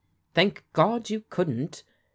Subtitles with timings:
[0.33, 1.83] "Thank God, you couldn't!